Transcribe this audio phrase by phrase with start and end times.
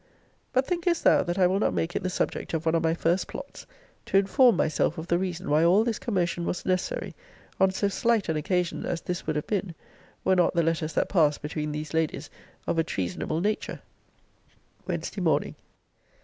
[0.51, 2.95] But thinkest thou that I will not make it the subject of one of my
[2.95, 3.67] first plots
[4.07, 7.13] to inform myself of the reason why all this commotion was necessary
[7.59, 9.75] on so slight an occasion as this would have been,
[10.23, 12.31] were not the letters that pass between these ladies
[12.65, 13.81] of a treasonable nature?
[14.87, 15.53] WEDNESDAY MORNING.